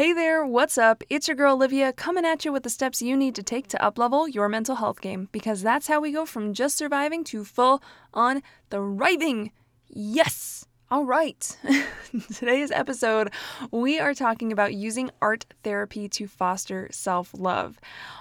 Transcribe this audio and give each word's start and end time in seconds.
Hey 0.00 0.14
there, 0.14 0.46
what's 0.46 0.78
up? 0.78 1.04
It's 1.10 1.28
your 1.28 1.34
girl 1.34 1.56
Olivia 1.56 1.92
coming 1.92 2.24
at 2.24 2.46
you 2.46 2.52
with 2.52 2.62
the 2.62 2.70
steps 2.70 3.02
you 3.02 3.18
need 3.18 3.34
to 3.34 3.42
take 3.42 3.66
to 3.66 3.76
uplevel 3.76 4.32
your 4.32 4.48
mental 4.48 4.76
health 4.76 5.02
game 5.02 5.28
because 5.30 5.60
that's 5.60 5.88
how 5.88 6.00
we 6.00 6.10
go 6.10 6.24
from 6.24 6.54
just 6.54 6.78
surviving 6.78 7.22
to 7.24 7.44
full 7.44 7.82
on 8.14 8.42
thriving. 8.70 9.52
Yes! 9.90 10.64
All 10.92 11.04
right. 11.04 11.56
Today's 12.34 12.72
episode, 12.72 13.32
we 13.70 14.00
are 14.00 14.12
talking 14.12 14.50
about 14.50 14.74
using 14.74 15.08
art 15.22 15.46
therapy 15.62 16.08
to 16.08 16.26
foster 16.26 16.88
self 16.90 17.30
love. 17.32 17.78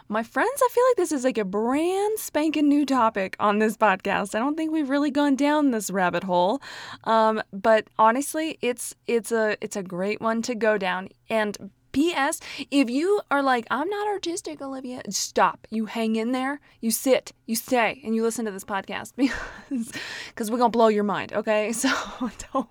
My 0.07 0.21
friends, 0.21 0.61
I 0.63 0.69
feel 0.71 0.83
like 0.89 0.97
this 0.97 1.11
is 1.11 1.23
like 1.23 1.39
a 1.39 1.45
brand 1.45 2.19
spanking 2.19 2.69
new 2.69 2.85
topic 2.85 3.35
on 3.39 3.57
this 3.57 3.75
podcast. 3.75 4.35
I 4.35 4.39
don't 4.39 4.55
think 4.55 4.71
we've 4.71 4.89
really 4.89 5.09
gone 5.09 5.35
down 5.35 5.71
this 5.71 5.89
rabbit 5.89 6.23
hole, 6.23 6.61
um, 7.05 7.41
but 7.51 7.87
honestly, 7.97 8.59
it's 8.61 8.93
it's 9.07 9.31
a 9.31 9.57
it's 9.61 9.75
a 9.75 9.81
great 9.81 10.21
one 10.21 10.43
to 10.43 10.53
go 10.53 10.77
down. 10.77 11.09
And 11.27 11.71
P.S. 11.91 12.39
If 12.71 12.89
you 12.89 13.21
are 13.31 13.43
like, 13.43 13.65
I'm 13.71 13.89
not 13.89 14.07
artistic, 14.07 14.61
Olivia, 14.61 15.01
stop. 15.09 15.67
You 15.69 15.85
hang 15.85 16.15
in 16.15 16.31
there, 16.31 16.59
you 16.81 16.91
sit, 16.91 17.31
you 17.45 17.55
stay, 17.55 18.01
and 18.03 18.15
you 18.15 18.23
listen 18.23 18.45
to 18.45 18.51
this 18.51 18.63
podcast 18.63 19.13
because 20.29 20.51
we're 20.51 20.57
gonna 20.57 20.69
blow 20.69 20.87
your 20.87 21.03
mind. 21.03 21.33
Okay, 21.33 21.71
so 21.73 21.89
don't 22.53 22.69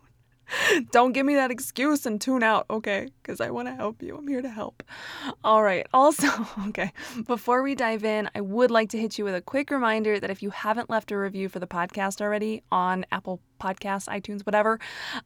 don't 0.90 1.12
give 1.12 1.26
me 1.26 1.34
that 1.34 1.50
excuse 1.50 2.06
and 2.06 2.20
tune 2.20 2.42
out, 2.42 2.66
okay? 2.70 3.08
Because 3.22 3.40
I 3.40 3.50
want 3.50 3.68
to 3.68 3.74
help 3.74 4.02
you. 4.02 4.16
I'm 4.16 4.26
here 4.26 4.42
to 4.42 4.48
help. 4.48 4.82
All 5.44 5.62
right. 5.62 5.86
Also, 5.98 6.28
okay, 6.68 6.92
before 7.26 7.62
we 7.62 7.74
dive 7.74 8.04
in, 8.04 8.30
I 8.34 8.40
would 8.40 8.70
like 8.70 8.88
to 8.90 8.98
hit 8.98 9.18
you 9.18 9.24
with 9.24 9.34
a 9.34 9.40
quick 9.40 9.70
reminder 9.70 10.20
that 10.20 10.30
if 10.30 10.42
you 10.42 10.50
haven't 10.50 10.88
left 10.88 11.10
a 11.10 11.18
review 11.18 11.48
for 11.48 11.58
the 11.58 11.66
podcast 11.66 12.20
already 12.20 12.62
on 12.70 13.04
Apple 13.10 13.40
Podcasts, 13.60 14.06
iTunes, 14.06 14.46
whatever, 14.46 14.78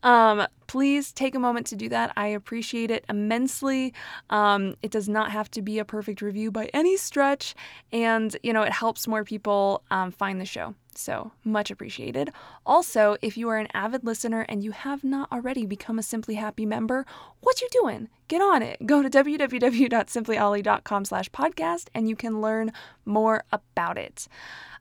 um, 0.02 0.46
please 0.66 1.12
take 1.12 1.34
a 1.34 1.38
moment 1.38 1.66
to 1.66 1.76
do 1.76 1.90
that. 1.90 2.12
I 2.16 2.28
appreciate 2.28 2.90
it 2.90 3.04
immensely. 3.10 3.92
Um, 4.30 4.76
it 4.82 4.90
does 4.90 5.08
not 5.08 5.30
have 5.30 5.50
to 5.52 5.62
be 5.62 5.78
a 5.78 5.84
perfect 5.84 6.22
review 6.22 6.50
by 6.50 6.70
any 6.72 6.96
stretch, 6.96 7.54
and 7.92 8.34
you 8.42 8.52
know 8.54 8.62
it 8.62 8.72
helps 8.72 9.06
more 9.06 9.24
people 9.24 9.82
um, 9.90 10.10
find 10.10 10.40
the 10.40 10.46
show. 10.46 10.74
So 10.94 11.32
much 11.44 11.70
appreciated. 11.70 12.30
Also, 12.66 13.16
if 13.22 13.36
you 13.36 13.48
are 13.48 13.58
an 13.58 13.68
avid 13.74 14.04
listener 14.04 14.44
and 14.48 14.62
you 14.62 14.72
have 14.72 15.02
not 15.02 15.30
already 15.32 15.66
become 15.66 15.98
a 15.98 16.02
Simply 16.02 16.34
Happy 16.36 16.66
member, 16.66 17.06
what 17.40 17.60
you 17.60 17.68
doing? 17.70 18.08
Get 18.28 18.40
on 18.40 18.62
it. 18.62 18.86
Go 18.86 19.02
to 19.02 19.10
www.simplyolly.com 19.10 21.04
slash 21.04 21.30
podcast 21.30 21.88
and 21.94 22.08
you 22.08 22.16
can 22.16 22.40
learn 22.40 22.72
more 23.04 23.44
about 23.52 23.98
it. 23.98 24.28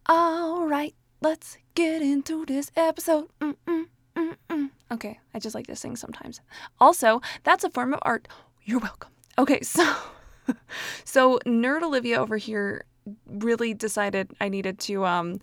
All 0.05 0.65
right, 0.65 0.95
let's 1.21 1.57
get 1.75 2.01
into 2.01 2.45
this 2.45 2.71
episode. 2.75 3.27
Mm-mm, 3.39 3.85
mm-mm. 4.15 4.69
Okay, 4.91 5.19
I 5.33 5.39
just 5.39 5.55
like 5.55 5.67
to 5.67 5.75
sing 5.75 5.95
sometimes. 5.95 6.41
Also, 6.79 7.21
that's 7.43 7.63
a 7.63 7.69
form 7.69 7.93
of 7.93 7.99
art. 8.01 8.27
You're 8.63 8.79
welcome. 8.79 9.11
Okay, 9.37 9.61
so 9.63 9.95
so 11.05 11.39
Nerd 11.45 11.83
Olivia 11.83 12.19
over 12.19 12.37
here 12.37 12.85
really 13.25 13.73
decided 13.73 14.31
I 14.39 14.49
needed 14.49 14.79
to 14.79 15.05
um 15.05 15.39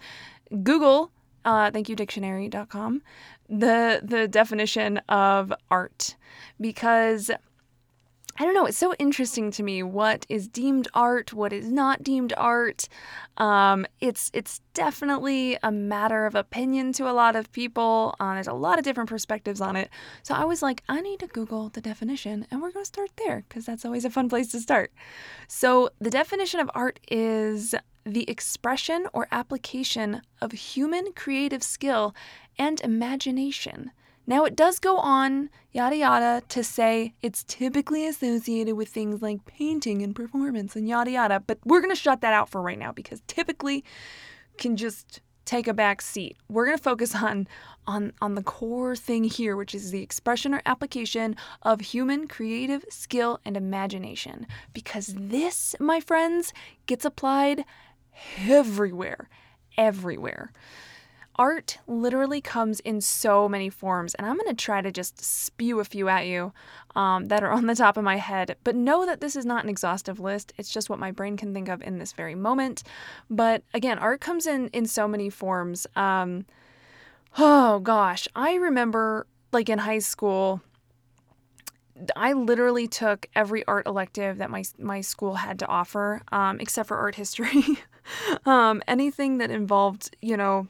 Google, 0.63 1.11
uh, 1.45 1.71
thank 1.71 1.89
you 1.89 1.97
dictionary.com, 1.97 3.03
the 3.49 4.01
the 4.03 4.29
definition 4.29 4.99
of 5.09 5.53
art. 5.71 6.17
Because 6.61 7.31
I 8.41 8.45
don't 8.45 8.55
know, 8.55 8.67
it's 8.67 8.79
so 8.79 8.95
interesting 9.01 9.51
to 9.53 9.65
me 9.65 9.83
what 9.83 10.25
is 10.29 10.47
deemed 10.47 10.87
art, 10.95 11.33
what 11.33 11.53
is 11.53 11.73
not 11.73 12.05
deemed 12.05 12.33
art. 12.37 12.89
Um, 13.37 13.85
it's 14.01 14.31
it's 14.33 14.61
definitely 14.75 15.59
a 15.61 15.73
matter 15.73 16.25
of 16.25 16.37
opinion 16.37 16.93
to 16.95 17.11
a 17.11 17.13
lot 17.13 17.35
of 17.35 17.51
people. 17.51 18.15
Uh, 18.21 18.35
there's 18.35 18.47
a 18.47 18.53
lot 18.53 18.79
of 18.79 18.85
different 18.85 19.09
perspectives 19.09 19.61
on 19.61 19.75
it. 19.75 19.91
So 20.23 20.35
I 20.35 20.45
was 20.45 20.63
like, 20.63 20.85
I 20.89 21.01
need 21.01 21.19
to 21.21 21.27
Google 21.27 21.71
the 21.71 21.81
definition, 21.81 22.47
and 22.51 22.63
we're 22.63 22.71
going 22.71 22.85
to 22.85 22.89
start 22.89 23.11
there 23.17 23.45
because 23.49 23.67
that's 23.67 23.85
always 23.85 24.05
a 24.05 24.11
fun 24.11 24.29
place 24.29 24.53
to 24.53 24.61
start. 24.61 24.93
So 25.49 25.91
the 26.01 26.11
definition 26.11 26.61
of 26.61 26.71
art 26.77 27.01
is 27.11 27.75
the 28.05 28.31
expression 28.31 29.07
or 29.13 29.27
application 29.33 30.23
of 30.41 30.53
human 30.53 31.13
creative 31.13 31.65
skill 31.65 32.15
and 32.57 32.81
imagination. 32.83 33.91
Now, 34.29 34.45
it 34.45 34.55
does 34.55 34.79
go 34.79 34.99
on, 34.99 35.49
yada 35.73 35.97
yada, 35.97 36.43
to 36.51 36.63
say 36.63 37.15
it's 37.23 37.45
typically 37.45 38.07
associated 38.07 38.75
with 38.75 38.91
things 38.91 39.23
like 39.23 39.47
painting 39.47 40.03
and 40.03 40.15
performance 40.15 40.77
and 40.77 40.87
yada 40.87 41.13
yada, 41.13 41.41
but 41.47 41.59
we're 41.65 41.81
going 41.81 41.95
to 41.95 42.01
shut 42.01 42.21
that 42.21 42.35
out 42.35 42.51
for 42.51 42.61
right 42.61 42.79
now 42.79 42.93
because 42.93 43.23
typically 43.27 43.83
can 44.59 44.77
just 44.77 45.23
take 45.47 45.67
a 45.67 45.73
back 45.73 46.03
seat. 46.03 46.37
We're 46.51 46.67
going 46.67 46.77
to 46.77 46.83
focus 46.83 47.15
on 47.23 47.49
on 47.87 48.13
on 48.21 48.35
the 48.35 48.43
core 48.43 48.95
thing 48.95 49.25
here, 49.25 49.57
which 49.57 49.75
is 49.75 49.93
the 49.93 50.03
expression 50.03 50.53
or 50.53 50.61
application 50.67 51.35
of 51.63 51.81
human 51.81 52.29
creative 52.29 52.85
skill 52.91 53.41
and 53.47 53.57
imagination 53.57 54.47
because 54.75 55.15
this, 55.17 55.75
my 55.81 56.01
friends, 56.01 56.53
gets 56.85 57.07
applied 57.07 57.65
everywhere, 58.47 59.31
everywhere. 59.79 60.53
Art 61.39 61.79
literally 61.87 62.41
comes 62.41 62.81
in 62.81 63.01
so 63.01 63.49
many 63.49 63.71
forms, 63.71 64.15
and 64.17 64.27
I'm 64.27 64.37
going 64.37 64.49
to 64.49 64.55
try 64.55 64.83
to 64.83 64.91
just 64.91 65.23
spew 65.23 65.79
a 65.79 65.85
few 65.85 66.09
at 66.09 66.27
you 66.27 66.53
um, 66.97 67.27
that 67.27 67.45
are 67.45 67.53
on 67.53 67.67
the 67.67 67.77
top 67.77 67.97
of 67.97 68.03
my 68.03 68.17
head. 68.17 68.57
But 68.65 68.75
know 68.75 69.07
that 69.07 69.21
this 69.21 69.37
is 69.37 69.47
not 69.47 69.63
an 69.63 69.71
exhaustive 69.71 70.19
list. 70.19 70.53
It's 70.59 70.73
just 70.73 70.91
what 70.91 70.99
my 70.99 71.13
brain 71.13 71.37
can 71.37 71.55
think 71.55 71.69
of 71.69 71.81
in 71.81 71.99
this 71.99 72.13
very 72.13 72.35
moment. 72.35 72.83
But 73.31 73.63
again, 73.73 74.01
art 74.01 74.21
comes 74.21 74.49
in 74.49 74.67
in 74.69 74.87
so 74.87 75.07
many 75.07 75.31
forms. 75.31 75.87
Um, 75.95 76.45
oh 77.37 77.79
gosh, 77.79 78.27
I 78.35 78.55
remember 78.55 79.29
like 79.53 79.69
in 79.69 79.79
high 79.79 80.01
school, 80.01 80.61
I 82.17 82.33
literally 82.33 82.89
took 82.89 83.29
every 83.37 83.65
art 83.67 83.87
elective 83.87 84.39
that 84.39 84.51
my 84.51 84.65
my 84.77 85.01
school 85.03 85.37
had 85.37 85.61
to 85.61 85.67
offer, 85.67 86.23
um, 86.33 86.59
except 86.59 86.89
for 86.89 86.97
art 86.97 87.15
history. 87.15 87.63
um, 88.47 88.83
anything 88.89 89.39
that 89.39 89.53
involved, 89.53 90.17
you 90.21 90.37
know, 90.37 90.67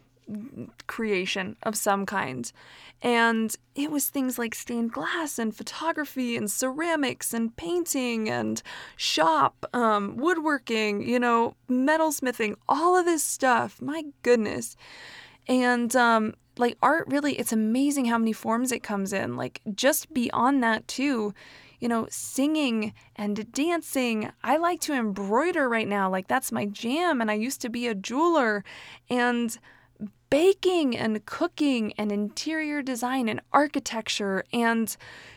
creation 0.87 1.57
of 1.63 1.77
some 1.77 2.07
kind. 2.07 2.51
And 3.01 3.55
it 3.75 3.91
was 3.91 4.09
things 4.09 4.39
like 4.39 4.55
stained 4.55 4.93
glass 4.93 5.39
and 5.39 5.55
photography 5.55 6.37
and 6.37 6.51
ceramics 6.51 7.33
and 7.33 7.57
painting 7.57 8.29
and 8.29 8.61
shop, 8.97 9.65
um, 9.73 10.17
woodworking, 10.17 11.09
you 11.09 11.21
know, 11.21 11.55
metalsmithing, 11.71 12.57
all 12.69 12.97
of 12.97 13.05
this 13.05 13.23
stuff. 13.23 13.81
My 13.81 14.05
goodness. 14.23 14.77
And 15.47 15.95
um, 15.95 16.35
like 16.57 16.77
art, 16.83 17.07
really, 17.09 17.35
it's 17.39 17.53
amazing 17.53 18.07
how 18.07 18.19
many 18.19 18.33
forms 18.33 18.73
it 18.73 18.83
comes 18.83 19.13
in. 19.13 19.37
Like, 19.37 19.61
just 19.75 20.13
beyond 20.13 20.63
that, 20.63 20.87
too 20.89 21.35
you 21.81 21.89
know, 21.89 22.07
singing 22.11 22.93
and 23.17 23.51
dancing. 23.53 24.31
I 24.43 24.57
like 24.57 24.81
to 24.83 24.95
embroider 24.95 25.69
right 25.69 25.87
now. 25.87 26.11
Like, 26.11 26.29
that's 26.29 26.51
my 26.51 26.67
jam. 26.67 27.21
And 27.21 27.31
I 27.31 27.35
used 27.35 27.61
to 27.63 27.69
be 27.69 27.87
a 27.87 27.95
jeweler. 27.95 28.65
And 29.09 29.57
baking 30.31 30.97
and 30.97 31.25
cooking 31.25 31.93
and 31.95 32.13
interior 32.13 32.83
design 32.83 33.29
and 33.29 33.41
architecture 33.53 34.45
and 34.53 34.97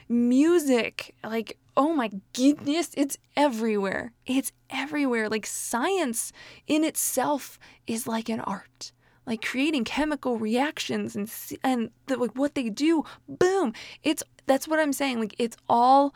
music. 0.10 1.16
Like, 1.24 1.58
oh 1.78 1.94
my 1.94 2.12
goodness, 2.34 2.92
it's 2.96 3.18
everywhere. 3.36 4.12
It's 4.26 4.52
everywhere. 4.70 5.30
Like, 5.30 5.46
science 5.46 6.34
in 6.68 6.84
itself 6.84 7.58
is 7.88 8.08
like 8.08 8.30
an 8.30 8.42
art 8.42 8.92
like 9.26 9.44
creating 9.44 9.84
chemical 9.84 10.38
reactions 10.38 11.16
and 11.16 11.32
and 11.64 11.92
the, 12.08 12.18
like 12.18 12.36
what 12.36 12.56
they 12.56 12.70
do 12.70 13.04
boom 13.28 13.74
it's 14.04 14.24
that's 14.48 14.68
what 14.68 14.80
i'm 14.80 14.94
saying 14.94 15.20
like 15.20 15.36
it's 15.38 15.58
all 15.70 16.14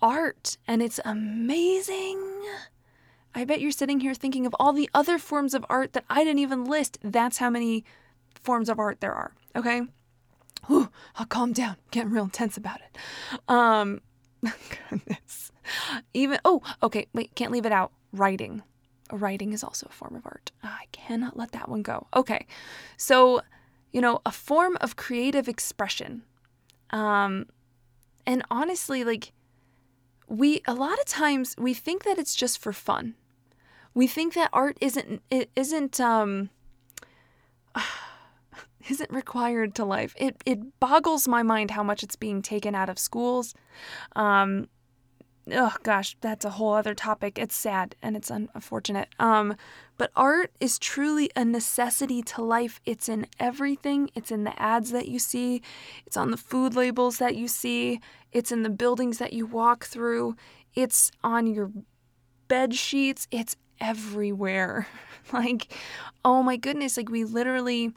art 0.00 0.56
and 0.66 0.82
it's 0.82 0.98
amazing 1.04 2.18
i 3.34 3.44
bet 3.44 3.60
you're 3.60 3.70
sitting 3.70 4.00
here 4.00 4.14
thinking 4.14 4.46
of 4.46 4.54
all 4.58 4.72
the 4.72 4.90
other 4.94 5.18
forms 5.18 5.54
of 5.54 5.64
art 5.68 5.92
that 5.92 6.04
i 6.08 6.24
didn't 6.24 6.38
even 6.38 6.64
list 6.64 6.98
that's 7.02 7.38
how 7.38 7.50
many 7.50 7.84
forms 8.42 8.68
of 8.68 8.78
art 8.78 9.00
there 9.00 9.14
are 9.14 9.32
okay 9.56 9.82
i'll 10.68 11.26
calm 11.28 11.52
down 11.52 11.76
getting 11.90 12.10
real 12.10 12.24
intense 12.24 12.56
about 12.56 12.80
it 12.80 12.98
um 13.48 14.00
goodness 14.90 15.52
even 16.14 16.38
oh 16.44 16.62
okay 16.82 17.06
wait 17.12 17.34
can't 17.34 17.52
leave 17.52 17.66
it 17.66 17.72
out 17.72 17.92
writing 18.12 18.62
writing 19.12 19.52
is 19.52 19.64
also 19.64 19.86
a 19.88 19.92
form 19.92 20.14
of 20.14 20.26
art. 20.26 20.52
I 20.62 20.84
cannot 20.92 21.36
let 21.36 21.52
that 21.52 21.68
one 21.68 21.82
go. 21.82 22.06
Okay. 22.14 22.46
So, 22.96 23.42
you 23.92 24.00
know, 24.00 24.20
a 24.24 24.32
form 24.32 24.76
of 24.80 24.96
creative 24.96 25.48
expression. 25.48 26.22
Um, 26.90 27.46
and 28.26 28.42
honestly, 28.50 29.04
like, 29.04 29.32
we 30.28 30.62
a 30.66 30.74
lot 30.74 30.98
of 30.98 31.06
times 31.06 31.56
we 31.58 31.74
think 31.74 32.04
that 32.04 32.18
it's 32.18 32.34
just 32.34 32.58
for 32.58 32.72
fun. 32.72 33.14
We 33.94 34.06
think 34.06 34.34
that 34.34 34.50
art 34.52 34.76
isn't 34.80 35.22
it 35.30 35.50
isn't 35.56 36.00
um 36.00 36.50
isn't 38.88 39.10
required 39.10 39.74
to 39.76 39.84
life. 39.84 40.14
It 40.16 40.42
it 40.46 40.78
boggles 40.80 41.28
my 41.28 41.42
mind 41.42 41.72
how 41.72 41.82
much 41.82 42.02
it's 42.02 42.16
being 42.16 42.42
taken 42.42 42.74
out 42.74 42.88
of 42.88 42.98
schools. 42.98 43.54
Um 44.14 44.68
oh 45.52 45.74
gosh, 45.82 46.16
that's 46.20 46.44
a 46.44 46.50
whole 46.50 46.72
other 46.72 46.94
topic. 46.94 47.38
It's 47.38 47.54
sad 47.54 47.94
and 48.02 48.16
it's 48.16 48.30
unfortunate. 48.30 49.08
Um, 49.18 49.56
but 49.98 50.10
art 50.16 50.52
is 50.60 50.78
truly 50.78 51.30
a 51.36 51.44
necessity 51.44 52.22
to 52.22 52.42
life. 52.42 52.80
It's 52.84 53.08
in 53.08 53.26
everything. 53.38 54.10
It's 54.14 54.30
in 54.30 54.44
the 54.44 54.60
ads 54.60 54.90
that 54.92 55.08
you 55.08 55.18
see. 55.18 55.62
It's 56.06 56.16
on 56.16 56.30
the 56.30 56.36
food 56.36 56.74
labels 56.74 57.18
that 57.18 57.36
you 57.36 57.48
see. 57.48 58.00
It's 58.32 58.52
in 58.52 58.62
the 58.62 58.70
buildings 58.70 59.18
that 59.18 59.32
you 59.32 59.46
walk 59.46 59.84
through. 59.84 60.36
It's 60.74 61.10
on 61.22 61.46
your 61.46 61.70
bed 62.48 62.74
sheets. 62.74 63.26
It's 63.30 63.56
everywhere. 63.80 64.86
like, 65.32 65.72
oh 66.24 66.42
my 66.42 66.56
goodness, 66.56 66.96
like 66.96 67.08
we 67.08 67.24
literally 67.24 67.92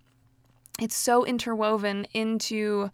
it's 0.80 0.96
so 0.96 1.24
interwoven 1.24 2.08
into 2.14 2.90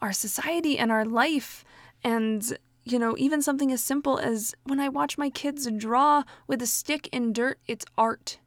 our 0.00 0.12
society 0.12 0.76
and 0.78 0.90
our 0.90 1.04
life 1.04 1.64
and 2.02 2.58
you 2.84 2.98
know, 2.98 3.14
even 3.18 3.42
something 3.42 3.70
as 3.70 3.82
simple 3.82 4.18
as 4.18 4.54
when 4.64 4.80
I 4.80 4.88
watch 4.88 5.18
my 5.18 5.30
kids 5.30 5.70
draw 5.76 6.24
with 6.46 6.62
a 6.62 6.66
stick 6.66 7.08
in 7.12 7.32
dirt, 7.32 7.58
it's 7.66 7.84
art. 7.96 8.38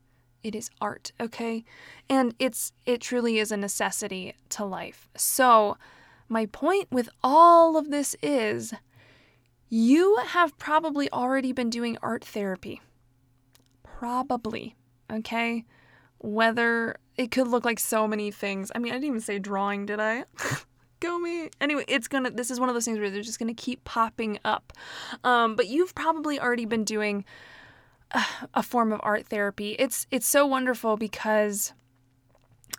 It 0.43 0.55
is 0.55 0.69
art, 0.81 1.11
okay? 1.21 1.63
And 2.09 2.35
it's 2.39 2.73
it 2.85 2.99
truly 2.99 3.39
is 3.39 3.51
a 3.51 3.57
necessity 3.57 4.35
to 4.49 4.65
life. 4.65 5.07
So, 5.15 5.77
my 6.27 6.47
point 6.47 6.91
with 6.91 7.09
all 7.23 7.77
of 7.77 7.91
this 7.91 8.15
is 8.21 8.73
you 9.69 10.17
have 10.17 10.57
probably 10.57 11.09
already 11.11 11.53
been 11.53 11.69
doing 11.69 11.97
art 12.01 12.25
therapy. 12.25 12.81
Probably, 14.03 14.75
okay? 15.09 15.63
Whether 16.17 16.97
it 17.15 17.31
could 17.31 17.47
look 17.47 17.63
like 17.63 17.79
so 17.79 18.05
many 18.05 18.31
things. 18.31 18.69
I 18.75 18.79
mean, 18.79 18.91
I 18.91 18.95
didn't 18.97 19.07
even 19.07 19.21
say 19.21 19.39
drawing, 19.39 19.85
did 19.85 20.01
I? 20.01 20.25
go 20.99 21.17
me. 21.17 21.49
Anyway, 21.61 21.85
it's 21.87 22.09
gonna. 22.09 22.29
This 22.29 22.51
is 22.51 22.59
one 22.59 22.67
of 22.67 22.75
those 22.75 22.83
things 22.83 22.99
where 22.99 23.09
they're 23.09 23.21
just 23.21 23.39
gonna 23.39 23.53
keep 23.53 23.85
popping 23.85 24.39
up. 24.43 24.73
Um, 25.23 25.55
but 25.55 25.69
you've 25.69 25.95
probably 25.95 26.37
already 26.37 26.65
been 26.65 26.83
doing 26.83 27.23
a, 28.11 28.25
a 28.55 28.61
form 28.61 28.91
of 28.91 28.99
art 29.03 29.27
therapy. 29.27 29.77
It's 29.79 30.05
it's 30.11 30.27
so 30.27 30.45
wonderful 30.45 30.97
because. 30.97 31.71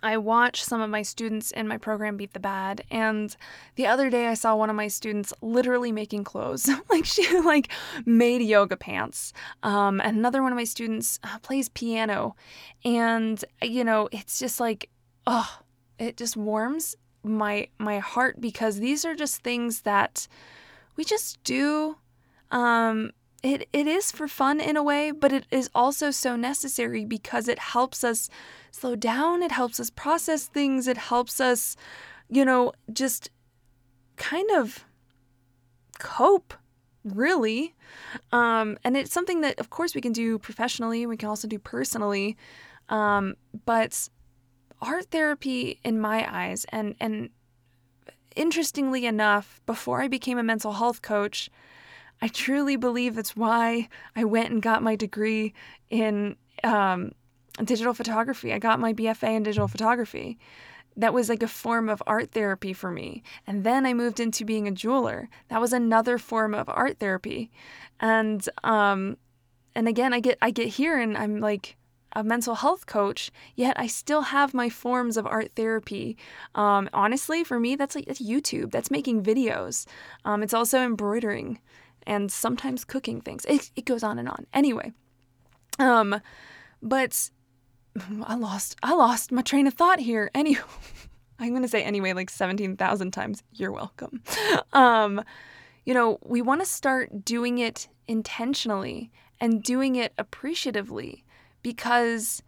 I 0.03 0.17
watch 0.17 0.63
some 0.63 0.81
of 0.81 0.89
my 0.89 1.01
students 1.01 1.51
in 1.51 1.67
my 1.67 1.77
program 1.77 2.17
beat 2.17 2.33
the 2.33 2.39
bad 2.39 2.83
and 2.91 3.35
the 3.75 3.87
other 3.87 4.09
day 4.09 4.27
I 4.27 4.33
saw 4.33 4.55
one 4.55 4.69
of 4.69 4.75
my 4.75 4.87
students 4.87 5.33
literally 5.41 5.91
making 5.91 6.23
clothes. 6.23 6.69
Like 6.89 7.05
she 7.05 7.39
like 7.39 7.69
made 8.05 8.41
yoga 8.41 8.77
pants. 8.77 9.33
Um, 9.63 9.99
and 9.99 10.17
another 10.17 10.41
one 10.41 10.51
of 10.51 10.55
my 10.55 10.63
students 10.63 11.19
uh, 11.23 11.39
plays 11.39 11.67
piano. 11.69 12.35
And 12.83 13.43
you 13.61 13.83
know 13.83 14.07
it's 14.11 14.39
just 14.39 14.59
like 14.59 14.89
oh 15.27 15.59
it 15.97 16.17
just 16.17 16.37
warms 16.37 16.95
my 17.23 17.67
my 17.77 17.99
heart 17.99 18.39
because 18.39 18.79
these 18.79 19.03
are 19.03 19.15
just 19.15 19.41
things 19.41 19.81
that 19.81 20.27
we 20.95 21.03
just 21.03 21.43
do 21.43 21.97
um 22.51 23.11
it 23.45 23.67
it 23.71 23.87
is 23.87 24.11
for 24.11 24.27
fun 24.27 24.59
in 24.59 24.75
a 24.75 24.83
way 24.83 25.11
but 25.11 25.31
it 25.31 25.45
is 25.51 25.69
also 25.75 26.11
so 26.11 26.35
necessary 26.35 27.05
because 27.05 27.47
it 27.47 27.59
helps 27.59 28.03
us 28.03 28.29
slow 28.71 28.95
down 28.95 29.43
it 29.43 29.51
helps 29.51 29.79
us 29.79 29.89
process 29.89 30.45
things 30.45 30.87
it 30.87 30.97
helps 30.97 31.39
us 31.39 31.75
you 32.29 32.43
know 32.43 32.73
just 32.91 33.29
kind 34.15 34.49
of 34.51 34.85
cope 35.99 36.53
really. 37.03 37.75
Um 38.31 38.77
and 38.83 38.97
it's 38.97 39.13
something 39.13 39.41
that 39.41 39.59
of 39.59 39.69
course 39.69 39.95
we 39.95 40.01
can 40.01 40.11
do 40.11 40.39
professionally 40.39 41.05
we 41.05 41.17
can 41.17 41.29
also 41.29 41.47
do 41.47 41.59
personally. 41.59 42.37
Um 42.89 43.35
but 43.65 44.09
art 44.81 45.05
therapy 45.11 45.79
in 45.83 45.99
my 45.99 46.27
eyes 46.29 46.65
and 46.69 46.95
and 46.99 47.29
interestingly 48.35 49.05
enough 49.05 49.61
before 49.65 50.01
I 50.01 50.07
became 50.07 50.37
a 50.37 50.43
mental 50.43 50.73
health 50.73 51.01
coach 51.01 51.49
I 52.25 52.27
truly 52.27 52.75
believe 52.75 53.19
it's 53.19 53.35
why 53.35 53.87
I 54.15 54.23
went 54.23 54.49
and 54.49 54.59
got 54.59 54.81
my 54.81 54.95
degree 54.95 55.53
in 55.91 56.37
um, 56.63 57.11
digital 57.63 57.93
photography. 57.93 58.51
I 58.51 58.57
got 58.57 58.79
my 58.79 58.93
BFA 58.93 59.35
in 59.35 59.43
digital 59.43 59.67
photography. 59.67 60.39
That 60.97 61.13
was 61.13 61.29
like 61.29 61.43
a 61.43 61.47
form 61.47 61.87
of 61.87 62.01
art 62.07 62.31
therapy 62.31 62.73
for 62.73 62.89
me. 62.89 63.21
And 63.45 63.63
then 63.63 63.85
I 63.85 63.93
moved 63.93 64.19
into 64.19 64.43
being 64.43 64.67
a 64.67 64.71
jeweler. 64.71 65.29
That 65.49 65.61
was 65.61 65.71
another 65.71 66.17
form 66.17 66.55
of 66.55 66.67
art 66.67 66.97
therapy. 66.97 67.51
And 67.99 68.43
um, 68.63 69.17
and 69.75 69.87
again, 69.87 70.11
I 70.11 70.19
get 70.19 70.39
I 70.41 70.49
get 70.49 70.69
here 70.69 70.99
and 70.99 71.15
I'm 71.15 71.39
like, 71.39 71.77
a 72.15 72.23
mental 72.23 72.55
health 72.55 72.85
coach, 72.85 73.29
yet 73.55 73.77
I 73.77 73.87
still 73.87 74.21
have 74.21 74.53
my 74.53 74.69
forms 74.69 75.17
of 75.17 75.27
art 75.27 75.51
therapy. 75.55 76.17
Um, 76.55 76.89
honestly, 76.93 77.43
for 77.43 77.59
me, 77.59 77.75
that's 77.75 77.93
like 77.93 78.05
that's 78.05 78.21
YouTube. 78.21 78.71
That's 78.71 78.89
making 78.89 79.21
videos. 79.21 79.85
Um, 80.23 80.41
it's 80.41 80.53
also 80.53 80.79
embroidering 80.79 81.59
and 82.05 82.31
sometimes 82.31 82.83
cooking 82.85 83.21
things. 83.21 83.45
It, 83.45 83.71
it 83.75 83.85
goes 83.85 84.03
on 84.03 84.19
and 84.19 84.29
on. 84.29 84.45
Anyway, 84.53 84.93
um, 85.79 86.21
but 86.81 87.29
I 88.23 88.35
lost 88.35 88.75
I 88.83 88.93
lost 88.93 89.31
my 89.31 89.41
train 89.41 89.67
of 89.67 89.73
thought 89.73 89.99
here. 89.99 90.29
Anyway, 90.33 90.61
I'm 91.39 91.53
gonna 91.53 91.67
say 91.67 91.83
anyway 91.83 92.13
like 92.13 92.29
seventeen 92.29 92.77
thousand 92.77 93.11
times. 93.11 93.43
You're 93.53 93.71
welcome. 93.71 94.21
Um, 94.73 95.23
you 95.85 95.93
know, 95.93 96.17
we 96.21 96.41
want 96.41 96.59
to 96.59 96.65
start 96.65 97.23
doing 97.23 97.59
it 97.59 97.87
intentionally 98.07 99.11
and 99.39 99.63
doing 99.63 99.95
it 99.95 100.11
appreciatively 100.17 101.23
because 101.61 102.43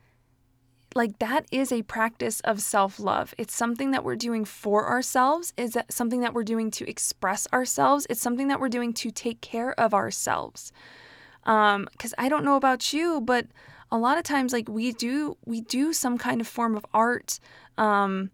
like 0.97 1.19
that 1.19 1.45
is 1.51 1.71
a 1.71 1.83
practice 1.83 2.41
of 2.41 2.61
self-love. 2.61 3.33
It's 3.37 3.55
something 3.55 3.91
that 3.91 4.03
we're 4.03 4.15
doing 4.15 4.43
for 4.43 4.87
ourselves, 4.89 5.53
is 5.55 5.77
something 5.89 6.21
that 6.21 6.33
we're 6.33 6.43
doing 6.43 6.71
to 6.71 6.89
express 6.89 7.47
ourselves. 7.53 8.05
It's 8.09 8.21
something 8.21 8.49
that 8.49 8.59
we're 8.59 8.67
doing 8.67 8.93
to 8.95 9.11
take 9.11 9.39
care 9.39 9.79
of 9.79 9.93
ourselves. 9.93 10.71
Um 11.45 11.87
cuz 11.97 12.13
I 12.17 12.27
don't 12.27 12.43
know 12.43 12.57
about 12.57 12.91
you, 12.91 13.21
but 13.21 13.47
a 13.89 13.97
lot 13.97 14.17
of 14.17 14.23
times 14.23 14.51
like 14.51 14.67
we 14.67 14.91
do 14.91 15.37
we 15.45 15.61
do 15.61 15.93
some 15.93 16.17
kind 16.17 16.41
of 16.41 16.47
form 16.47 16.75
of 16.75 16.85
art 16.93 17.39
um 17.77 18.31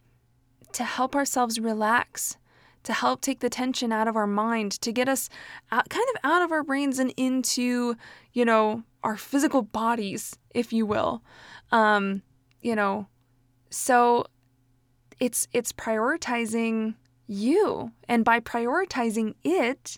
to 0.71 0.83
help 0.83 1.15
ourselves 1.15 1.59
relax 1.59 2.37
to 2.83 2.93
help 2.93 3.21
take 3.21 3.39
the 3.39 3.49
tension 3.49 3.91
out 3.91 4.07
of 4.07 4.15
our 4.15 4.27
mind, 4.27 4.73
to 4.81 4.91
get 4.91 5.07
us 5.07 5.29
out, 5.71 5.89
kind 5.89 6.05
of 6.13 6.19
out 6.23 6.41
of 6.41 6.51
our 6.51 6.63
brains 6.63 6.99
and 6.99 7.13
into, 7.15 7.95
you 8.33 8.45
know, 8.45 8.83
our 9.03 9.17
physical 9.17 9.61
bodies, 9.61 10.37
if 10.53 10.73
you 10.73 10.85
will. 10.85 11.23
Um, 11.71 12.21
you 12.63 12.75
know, 12.75 13.07
so 13.69 14.25
it's 15.19 15.47
it's 15.53 15.71
prioritizing 15.71 16.95
you. 17.27 17.91
And 18.07 18.25
by 18.25 18.39
prioritizing 18.39 19.35
it, 19.43 19.97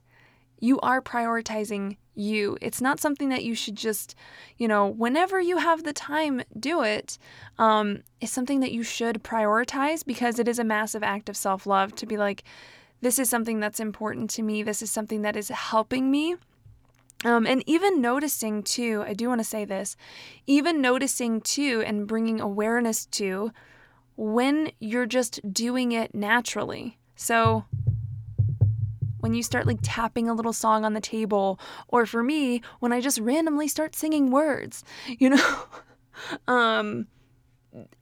you 0.60 0.80
are 0.82 1.02
prioritizing 1.02 1.98
you. 2.16 2.58
It's 2.62 2.82
not 2.82 3.00
something 3.00 3.30
that 3.30 3.44
you 3.44 3.56
should 3.56 3.76
just, 3.76 4.16
you 4.58 4.68
know, 4.68 4.88
whenever 4.88 5.40
you 5.40 5.58
have 5.58 5.84
the 5.84 5.94
time, 5.94 6.42
do 6.60 6.82
it. 6.82 7.18
Um, 7.58 8.04
it's 8.22 8.32
something 8.32 8.62
that 8.62 8.72
you 8.72 8.84
should 8.84 9.24
prioritize 9.24 10.06
because 10.06 10.40
it 10.40 10.48
is 10.48 10.60
a 10.60 10.64
massive 10.64 11.04
act 11.04 11.30
of 11.30 11.38
self 11.38 11.66
love 11.66 11.94
to 11.96 12.06
be 12.06 12.18
like, 12.18 12.44
this 13.02 13.20
is 13.20 13.30
something 13.30 13.60
that's 13.60 13.80
important 13.80 14.30
to 14.32 14.42
me. 14.42 14.64
This 14.64 14.82
is 14.82 14.90
something 14.90 15.22
that 15.22 15.36
is 15.36 15.50
helping 15.50 16.10
me. 16.10 16.36
Um, 17.26 17.48
and 17.48 17.64
even 17.66 18.02
noticing 18.02 18.62
too, 18.62 19.04
I 19.06 19.14
do 19.14 19.28
want 19.28 19.40
to 19.40 19.46
say 19.46 19.66
this, 19.66 19.98
even 20.46 20.80
noticing 20.80 21.42
too 21.42 21.84
and 21.86 22.08
bringing 22.08 22.40
awareness 22.40 23.08
to 23.08 23.52
when 24.16 24.72
you're 24.80 25.08
just 25.08 25.42
doing 25.52 25.92
it 25.92 26.14
naturally. 26.14 27.00
So 27.16 27.66
when 29.20 29.34
you 29.34 29.42
start 29.42 29.66
like 29.66 29.80
tapping 29.82 30.30
a 30.30 30.36
little 30.36 30.54
song 30.54 30.86
on 30.86 30.94
the 30.94 31.02
table, 31.02 31.60
or 31.88 32.06
for 32.06 32.22
me, 32.22 32.62
when 32.80 32.94
I 32.94 33.02
just 33.02 33.20
randomly 33.20 33.68
start 33.68 33.96
singing 33.96 34.30
words, 34.30 34.84
you 35.08 35.32
know? 35.32 35.64
um, 36.48 37.08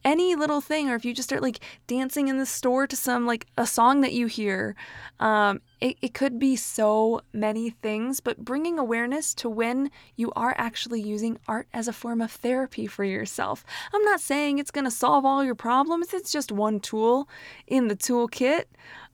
any 0.03 0.35
little 0.35 0.61
thing 0.61 0.89
or 0.89 0.95
if 0.95 1.05
you 1.05 1.13
just 1.13 1.29
start 1.29 1.41
like 1.41 1.59
dancing 1.87 2.27
in 2.27 2.37
the 2.37 2.45
store 2.45 2.85
to 2.85 2.95
some 2.95 3.25
like 3.25 3.47
a 3.57 3.65
song 3.65 4.01
that 4.01 4.13
you 4.13 4.27
hear 4.27 4.75
um, 5.19 5.61
it, 5.83 5.97
it 6.01 6.13
could 6.13 6.39
be 6.39 6.55
so 6.55 7.21
many 7.33 7.69
things 7.69 8.21
but 8.21 8.37
bringing 8.37 8.79
awareness 8.79 9.33
to 9.33 9.49
when 9.49 9.91
you 10.15 10.31
are 10.33 10.55
actually 10.57 11.01
using 11.01 11.37
art 11.45 11.67
as 11.73 11.89
a 11.89 11.93
form 11.93 12.21
of 12.21 12.31
therapy 12.31 12.87
for 12.87 13.03
yourself. 13.03 13.65
I'm 13.93 14.01
not 14.03 14.21
saying 14.21 14.59
it's 14.59 14.71
going 14.71 14.85
to 14.85 14.91
solve 14.91 15.25
all 15.25 15.43
your 15.43 15.55
problems 15.55 16.13
it's 16.13 16.31
just 16.31 16.53
one 16.53 16.79
tool 16.79 17.27
in 17.67 17.89
the 17.89 17.97
toolkit 17.97 18.63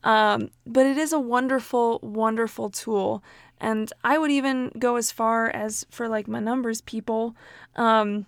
um, 0.03 0.51
but 0.65 0.85
it 0.85 0.97
is 0.97 1.11
a 1.11 1.19
wonderful 1.19 1.99
wonderful 2.03 2.69
tool. 2.69 3.23
And 3.59 3.91
i 4.03 4.19
would 4.19 4.31
even 4.31 4.71
go 4.77 4.95
as 4.95 5.11
far 5.11 5.49
as 5.49 5.87
for 5.89 6.07
like 6.07 6.27
my 6.27 6.39
numbers 6.39 6.81
people 6.81 7.35
um, 7.77 8.27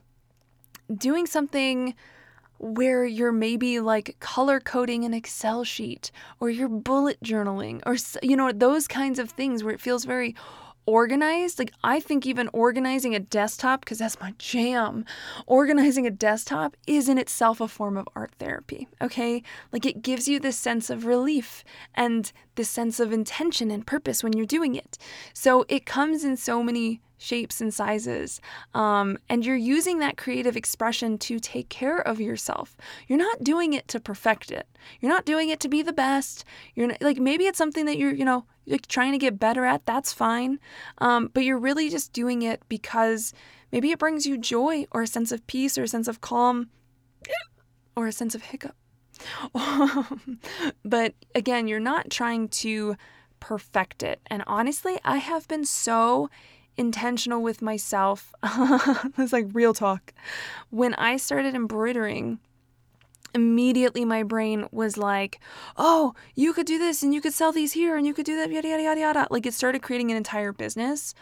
doing 0.97 1.27
something 1.27 1.93
where 2.61 3.05
you're 3.05 3.31
maybe 3.31 3.79
like 3.79 4.15
color 4.19 4.59
coding 4.59 5.03
an 5.03 5.13
Excel 5.13 5.63
sheet 5.63 6.11
or 6.39 6.49
you're 6.49 6.69
bullet 6.69 7.19
journaling 7.23 7.81
or, 7.85 7.95
you 8.21 8.37
know, 8.37 8.51
those 8.51 8.87
kinds 8.87 9.17
of 9.17 9.31
things 9.31 9.63
where 9.63 9.73
it 9.73 9.81
feels 9.81 10.05
very 10.05 10.35
organized, 10.85 11.59
like 11.59 11.71
I 11.83 11.99
think 11.99 12.25
even 12.25 12.49
organizing 12.53 13.15
a 13.15 13.19
desktop, 13.19 13.81
because 13.81 13.97
that's 13.97 14.19
my 14.19 14.33
jam, 14.37 15.05
organizing 15.47 16.05
a 16.05 16.11
desktop 16.11 16.75
is 16.87 17.09
in 17.09 17.17
itself 17.17 17.61
a 17.61 17.67
form 17.67 17.97
of 17.97 18.07
art 18.15 18.31
therapy. 18.39 18.87
Okay. 19.01 19.43
Like 19.71 19.85
it 19.85 20.01
gives 20.01 20.27
you 20.27 20.39
this 20.39 20.57
sense 20.57 20.89
of 20.89 21.05
relief 21.05 21.63
and 21.95 22.31
this 22.55 22.69
sense 22.69 22.99
of 22.99 23.11
intention 23.11 23.71
and 23.71 23.87
purpose 23.87 24.23
when 24.23 24.33
you're 24.33 24.45
doing 24.45 24.75
it. 24.75 24.97
So 25.33 25.65
it 25.67 25.85
comes 25.85 26.23
in 26.23 26.37
so 26.37 26.61
many 26.63 27.01
shapes 27.21 27.61
and 27.61 27.71
sizes. 27.71 28.41
Um, 28.73 29.17
and 29.29 29.45
you're 29.45 29.55
using 29.55 29.99
that 29.99 30.17
creative 30.17 30.57
expression 30.57 31.19
to 31.19 31.39
take 31.39 31.69
care 31.69 31.99
of 31.99 32.19
yourself. 32.19 32.75
You're 33.07 33.19
not 33.19 33.43
doing 33.43 33.73
it 33.73 33.87
to 33.89 33.99
perfect 33.99 34.51
it. 34.51 34.67
You're 34.99 35.11
not 35.11 35.25
doing 35.25 35.49
it 35.49 35.59
to 35.59 35.69
be 35.69 35.83
the 35.83 35.93
best. 35.93 36.43
You're 36.73 36.87
not, 36.87 37.01
like 37.01 37.19
maybe 37.19 37.45
it's 37.45 37.59
something 37.59 37.85
that 37.85 37.99
you're, 37.99 38.13
you 38.13 38.25
know, 38.25 38.45
like 38.65 38.87
trying 38.87 39.11
to 39.11 39.19
get 39.19 39.39
better 39.39 39.65
at. 39.65 39.85
That's 39.85 40.11
fine. 40.11 40.59
Um, 40.97 41.29
but 41.31 41.43
you're 41.43 41.59
really 41.59 41.89
just 41.89 42.11
doing 42.11 42.41
it 42.41 42.63
because 42.67 43.33
maybe 43.71 43.91
it 43.91 43.99
brings 43.99 44.25
you 44.25 44.37
joy 44.37 44.87
or 44.91 45.03
a 45.03 45.07
sense 45.07 45.31
of 45.31 45.45
peace 45.45 45.77
or 45.77 45.83
a 45.83 45.87
sense 45.87 46.07
of 46.07 46.21
calm 46.21 46.69
or 47.95 48.07
a 48.07 48.11
sense 48.11 48.33
of 48.33 48.43
hiccup. 48.43 48.75
but 50.83 51.13
again, 51.35 51.67
you're 51.67 51.79
not 51.79 52.09
trying 52.09 52.47
to 52.47 52.95
perfect 53.39 54.01
it. 54.01 54.19
And 54.27 54.43
honestly, 54.47 54.97
I 55.03 55.17
have 55.17 55.47
been 55.47 55.65
so 55.65 56.29
intentional 56.77 57.41
with 57.41 57.61
myself. 57.61 58.33
That's 59.17 59.33
like 59.33 59.47
real 59.53 59.73
talk. 59.73 60.13
When 60.69 60.93
I 60.95 61.17
started 61.17 61.55
embroidering, 61.55 62.39
immediately 63.33 64.05
my 64.05 64.23
brain 64.23 64.67
was 64.71 64.97
like, 64.97 65.39
oh, 65.77 66.13
you 66.35 66.53
could 66.53 66.65
do 66.65 66.77
this 66.77 67.03
and 67.03 67.13
you 67.13 67.21
could 67.21 67.33
sell 67.33 67.51
these 67.51 67.73
here 67.73 67.95
and 67.95 68.05
you 68.05 68.13
could 68.13 68.25
do 68.25 68.35
that, 68.37 68.51
yada, 68.51 68.67
yada, 68.67 68.83
yada, 68.83 68.99
yada. 68.99 69.27
Like 69.29 69.45
it 69.45 69.53
started 69.53 69.81
creating 69.81 70.11
an 70.11 70.17
entire 70.17 70.53
business. 70.53 71.13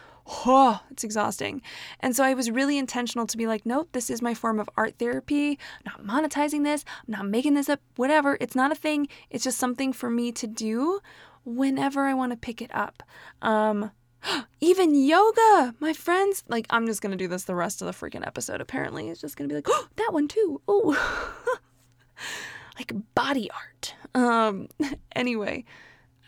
Oh, 0.46 0.80
it's 0.90 1.04
exhausting. 1.04 1.62
And 2.00 2.14
so 2.14 2.22
I 2.22 2.34
was 2.34 2.50
really 2.50 2.78
intentional 2.78 3.26
to 3.26 3.36
be 3.36 3.46
like, 3.46 3.66
nope, 3.66 3.88
this 3.92 4.10
is 4.10 4.22
my 4.22 4.34
form 4.34 4.60
of 4.60 4.70
art 4.76 4.98
therapy. 4.98 5.58
I'm 5.86 6.04
not 6.06 6.30
monetizing 6.30 6.62
this. 6.62 6.84
I'm 7.06 7.12
not 7.12 7.26
making 7.26 7.54
this 7.54 7.68
up, 7.68 7.80
whatever. 7.96 8.36
It's 8.40 8.54
not 8.54 8.72
a 8.72 8.76
thing. 8.76 9.08
It's 9.30 9.44
just 9.44 9.58
something 9.58 9.92
for 9.92 10.10
me 10.10 10.30
to 10.32 10.46
do 10.46 11.00
whenever 11.44 12.02
I 12.02 12.14
want 12.14 12.32
to 12.32 12.36
pick 12.36 12.60
it 12.60 12.70
up. 12.74 13.02
Um, 13.42 13.90
even 14.60 14.94
yoga, 14.94 15.74
my 15.80 15.92
friends. 15.92 16.44
Like, 16.48 16.66
I'm 16.70 16.86
just 16.86 17.02
going 17.02 17.12
to 17.12 17.16
do 17.16 17.28
this 17.28 17.44
the 17.44 17.54
rest 17.54 17.82
of 17.82 17.86
the 17.86 17.92
freaking 17.92 18.26
episode, 18.26 18.60
apparently. 18.60 19.08
It's 19.08 19.20
just 19.20 19.36
going 19.36 19.48
to 19.48 19.52
be 19.52 19.56
like, 19.56 19.68
oh, 19.68 19.88
that 19.96 20.12
one 20.12 20.28
too. 20.28 20.60
Oh, 20.68 21.58
like 22.78 22.92
body 23.14 23.50
art. 23.50 23.94
Um, 24.14 24.68
anyway, 25.14 25.64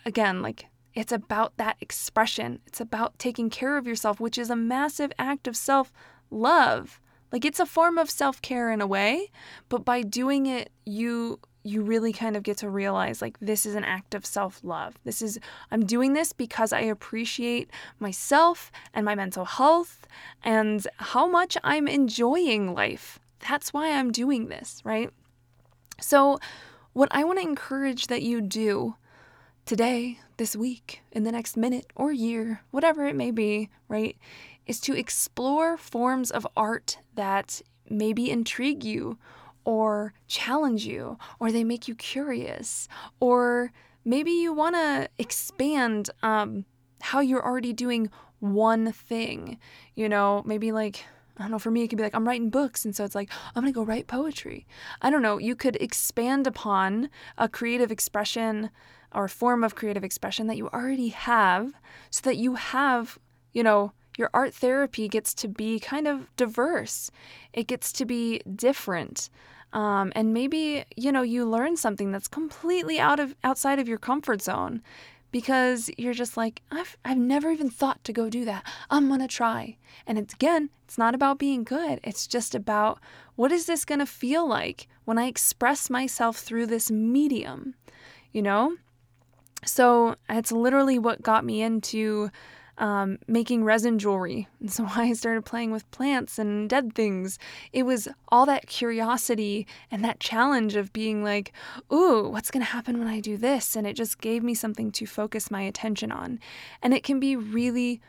again, 0.05 0.41
like, 0.41 0.67
it's 0.93 1.11
about 1.11 1.57
that 1.57 1.77
expression. 1.81 2.59
It's 2.67 2.79
about 2.79 3.17
taking 3.17 3.49
care 3.49 3.77
of 3.77 3.87
yourself, 3.87 4.19
which 4.19 4.37
is 4.37 4.49
a 4.49 4.55
massive 4.55 5.11
act 5.17 5.47
of 5.47 5.55
self 5.55 5.91
love. 6.29 6.99
Like, 7.31 7.45
it's 7.45 7.59
a 7.59 7.65
form 7.65 7.97
of 7.97 8.09
self 8.09 8.41
care 8.41 8.71
in 8.71 8.79
a 8.79 8.87
way, 8.87 9.31
but 9.69 9.83
by 9.83 10.03
doing 10.03 10.45
it, 10.45 10.71
you 10.85 11.39
you 11.63 11.81
really 11.81 12.11
kind 12.11 12.35
of 12.35 12.43
get 12.43 12.57
to 12.57 12.69
realize 12.69 13.21
like 13.21 13.39
this 13.39 13.65
is 13.65 13.75
an 13.75 13.83
act 13.85 14.13
of 14.13 14.25
self-love. 14.25 14.95
This 15.05 15.21
is 15.21 15.39
I'm 15.71 15.85
doing 15.85 16.13
this 16.13 16.33
because 16.33 16.73
I 16.73 16.81
appreciate 16.81 17.69
myself 17.99 18.71
and 18.93 19.05
my 19.05 19.15
mental 19.15 19.45
health 19.45 20.05
and 20.43 20.85
how 20.97 21.27
much 21.27 21.57
I'm 21.63 21.87
enjoying 21.87 22.73
life. 22.73 23.19
That's 23.47 23.73
why 23.73 23.91
I'm 23.91 24.11
doing 24.11 24.47
this, 24.47 24.81
right? 24.83 25.09
So 25.99 26.39
what 26.91 27.09
I 27.11 27.23
want 27.23 27.39
to 27.39 27.47
encourage 27.47 28.07
that 28.07 28.23
you 28.23 28.41
do 28.41 28.95
today, 29.65 30.19
this 30.37 30.55
week, 30.55 31.01
in 31.11 31.23
the 31.23 31.31
next 31.31 31.55
minute 31.55 31.87
or 31.95 32.11
year, 32.11 32.61
whatever 32.71 33.05
it 33.05 33.15
may 33.15 33.31
be, 33.31 33.69
right, 33.87 34.17
is 34.65 34.79
to 34.81 34.95
explore 34.95 35.77
forms 35.77 36.29
of 36.31 36.47
art 36.55 36.97
that 37.15 37.61
maybe 37.89 38.29
intrigue 38.29 38.83
you 38.83 39.17
or 39.65 40.13
challenge 40.27 40.85
you, 40.85 41.17
or 41.39 41.51
they 41.51 41.63
make 41.63 41.87
you 41.87 41.95
curious, 41.95 42.87
or 43.19 43.71
maybe 44.05 44.31
you 44.31 44.53
want 44.53 44.75
to 44.75 45.09
expand 45.17 46.09
um, 46.21 46.65
how 47.01 47.19
you're 47.19 47.45
already 47.45 47.73
doing 47.73 48.09
one 48.39 48.91
thing. 48.91 49.57
You 49.95 50.09
know, 50.09 50.43
maybe 50.45 50.71
like, 50.71 51.05
I 51.37 51.43
don't 51.43 51.51
know, 51.51 51.59
for 51.59 51.71
me, 51.71 51.83
it 51.83 51.87
could 51.87 51.97
be 51.97 52.03
like, 52.03 52.15
I'm 52.15 52.27
writing 52.27 52.49
books. 52.49 52.85
And 52.85 52.95
so 52.95 53.03
it's 53.03 53.15
like, 53.15 53.29
I'm 53.55 53.63
going 53.63 53.73
to 53.73 53.75
go 53.75 53.83
write 53.83 54.07
poetry. 54.07 54.67
I 55.01 55.09
don't 55.09 55.21
know. 55.21 55.37
You 55.37 55.55
could 55.55 55.77
expand 55.77 56.45
upon 56.45 57.09
a 57.37 57.49
creative 57.49 57.91
expression 57.91 58.69
or 59.13 59.27
form 59.27 59.63
of 59.63 59.75
creative 59.75 60.03
expression 60.03 60.47
that 60.47 60.57
you 60.57 60.67
already 60.69 61.09
have 61.09 61.73
so 62.09 62.21
that 62.23 62.37
you 62.37 62.55
have, 62.55 63.17
you 63.51 63.63
know, 63.63 63.93
your 64.17 64.29
art 64.33 64.53
therapy 64.53 65.07
gets 65.07 65.33
to 65.35 65.47
be 65.47 65.79
kind 65.79 66.07
of 66.07 66.33
diverse. 66.35 67.11
It 67.51 67.67
gets 67.67 67.91
to 67.93 68.05
be 68.05 68.41
different. 68.55 69.29
Um, 69.73 70.11
and 70.15 70.33
maybe 70.33 70.85
you 70.95 71.11
know 71.11 71.23
you 71.23 71.45
learn 71.45 71.77
something 71.77 72.11
that's 72.11 72.27
completely 72.27 72.99
out 72.99 73.19
of 73.19 73.35
outside 73.43 73.79
of 73.79 73.87
your 73.87 73.97
comfort 73.97 74.41
zone 74.41 74.83
because 75.31 75.89
you're 75.97 76.13
just 76.13 76.37
like 76.37 76.61
I've 76.71 76.95
I've 77.03 77.17
never 77.17 77.49
even 77.49 77.69
thought 77.69 78.03
to 78.03 78.13
go 78.13 78.29
do 78.29 78.45
that. 78.45 78.65
I'm 78.91 79.07
going 79.07 79.19
to 79.19 79.27
try. 79.27 79.77
And 80.05 80.19
it's 80.19 80.35
again, 80.35 80.69
it's 80.85 80.97
not 80.97 81.15
about 81.15 81.39
being 81.39 81.63
good. 81.63 81.99
It's 82.03 82.27
just 82.27 82.53
about 82.53 82.99
what 83.35 83.51
is 83.51 83.65
this 83.65 83.83
going 83.83 83.99
to 83.99 84.05
feel 84.05 84.47
like 84.47 84.87
when 85.05 85.17
I 85.17 85.25
express 85.25 85.89
myself 85.89 86.37
through 86.37 86.67
this 86.67 86.91
medium, 86.91 87.73
you 88.31 88.41
know? 88.41 88.75
So, 89.65 90.15
it's 90.29 90.51
literally 90.51 90.99
what 90.99 91.21
got 91.21 91.45
me 91.45 91.61
into 91.61 92.29
um, 92.77 93.19
making 93.27 93.63
resin 93.63 93.99
jewelry. 93.99 94.47
And 94.59 94.71
so 94.71 94.87
I 94.95 95.13
started 95.13 95.45
playing 95.45 95.71
with 95.71 95.89
plants 95.91 96.39
and 96.39 96.69
dead 96.69 96.95
things. 96.95 97.39
It 97.71 97.83
was 97.83 98.07
all 98.29 98.45
that 98.45 98.67
curiosity 98.67 99.67
and 99.91 100.03
that 100.03 100.19
challenge 100.19 100.75
of 100.75 100.93
being 100.93 101.23
like, 101.23 101.53
ooh, 101.91 102.29
what's 102.29 102.51
going 102.51 102.65
to 102.65 102.71
happen 102.71 102.99
when 102.99 103.07
I 103.07 103.19
do 103.19 103.37
this? 103.37 103.75
And 103.75 103.85
it 103.85 103.95
just 103.95 104.19
gave 104.19 104.43
me 104.43 104.53
something 104.53 104.91
to 104.93 105.05
focus 105.05 105.51
my 105.51 105.61
attention 105.61 106.11
on. 106.11 106.39
And 106.81 106.93
it 106.93 107.03
can 107.03 107.19
be 107.19 107.35
really, 107.35 108.01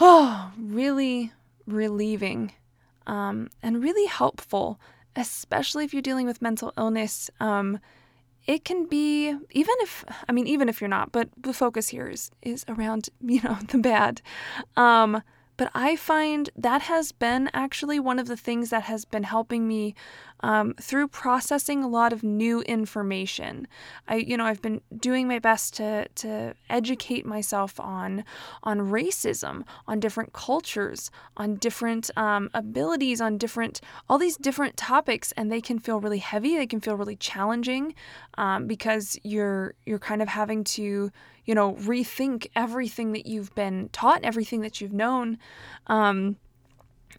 oh, 0.00 0.52
really 0.58 1.32
relieving 1.66 2.52
um, 3.06 3.48
and 3.62 3.82
really 3.82 4.06
helpful, 4.06 4.80
especially 5.14 5.84
if 5.84 5.92
you're 5.92 6.02
dealing 6.02 6.26
with 6.26 6.42
mental 6.42 6.72
illness. 6.76 7.30
Um, 7.40 7.80
it 8.46 8.64
can 8.64 8.86
be 8.86 9.28
even 9.50 9.74
if 9.80 10.04
i 10.28 10.32
mean 10.32 10.46
even 10.46 10.68
if 10.68 10.80
you're 10.80 10.88
not 10.88 11.12
but 11.12 11.28
the 11.36 11.52
focus 11.52 11.88
here 11.88 12.08
is 12.08 12.30
is 12.42 12.64
around 12.68 13.08
you 13.20 13.40
know 13.42 13.58
the 13.68 13.78
bad. 13.78 14.22
Um 14.76 15.22
but 15.56 15.70
I 15.74 15.96
find 15.96 16.50
that 16.56 16.82
has 16.82 17.12
been 17.12 17.48
actually 17.54 17.98
one 17.98 18.18
of 18.18 18.28
the 18.28 18.36
things 18.36 18.70
that 18.70 18.84
has 18.84 19.04
been 19.04 19.22
helping 19.22 19.66
me 19.66 19.94
um, 20.40 20.74
through 20.80 21.08
processing 21.08 21.82
a 21.82 21.88
lot 21.88 22.12
of 22.12 22.22
new 22.22 22.62
information. 22.62 23.66
I, 24.08 24.16
you 24.16 24.36
know, 24.36 24.44
I've 24.44 24.62
been 24.62 24.80
doing 24.98 25.28
my 25.28 25.38
best 25.38 25.74
to 25.74 26.08
to 26.08 26.54
educate 26.68 27.26
myself 27.26 27.78
on 27.80 28.24
on 28.62 28.80
racism, 28.80 29.64
on 29.86 30.00
different 30.00 30.32
cultures, 30.32 31.10
on 31.36 31.56
different 31.56 32.10
um, 32.16 32.50
abilities, 32.54 33.20
on 33.20 33.38
different 33.38 33.80
all 34.08 34.18
these 34.18 34.36
different 34.36 34.76
topics, 34.76 35.32
and 35.32 35.50
they 35.50 35.60
can 35.60 35.78
feel 35.78 36.00
really 36.00 36.18
heavy. 36.18 36.56
They 36.56 36.66
can 36.66 36.80
feel 36.80 36.96
really 36.96 37.16
challenging 37.16 37.94
um, 38.38 38.66
because 38.66 39.18
you're 39.22 39.74
you're 39.84 39.98
kind 39.98 40.22
of 40.22 40.28
having 40.28 40.64
to 40.64 41.10
you 41.46 41.54
know, 41.54 41.74
rethink 41.74 42.48
everything 42.54 43.12
that 43.12 43.24
you've 43.24 43.54
been 43.54 43.88
taught, 43.92 44.24
everything 44.24 44.60
that 44.60 44.80
you've 44.80 44.92
known. 44.92 45.38
Um, 45.86 46.36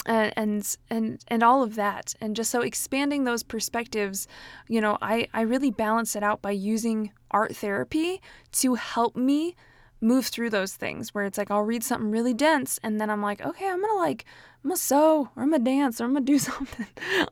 and 0.08 0.78
and 0.90 1.24
and 1.28 1.44
all 1.44 1.64
of 1.64 1.76
that. 1.76 2.14
And 2.22 2.36
just 2.36 2.52
so 2.52 2.62
expanding 2.62 3.24
those 3.24 3.44
perspectives 3.44 4.28
you 4.68 4.82
know 4.82 4.98
i 5.02 5.28
i 5.34 5.42
really 5.42 5.72
balance 5.72 6.16
it 6.16 6.24
out 6.24 6.42
by 6.42 6.52
using 6.52 7.12
art 7.32 7.56
therapy 7.56 8.22
to 8.52 8.76
help 8.76 9.16
me 9.16 9.56
move 10.00 10.28
through 10.28 10.50
those 10.50 10.76
things 10.76 11.14
where 11.14 11.26
it's 11.26 11.38
like 11.38 11.50
i'll 11.50 11.64
read 11.64 11.84
something 11.84 12.12
really 12.12 12.34
dense 12.34 12.80
and 12.84 13.02
then 13.02 13.10
i'm 13.10 13.22
like 13.22 13.42
okay 13.42 13.68
i'm 13.68 13.82
gonna 13.82 14.00
like 14.00 14.26
i'm 14.64 14.70
gonna 14.70 14.78
sew 14.78 15.30
or 15.36 15.44
i'm 15.44 15.52
gonna 15.52 15.64
dance 15.64 16.00
or 16.00 16.06
i'm 16.06 16.14
gonna 16.14 16.26
do 16.26 16.38
something. 16.52 16.88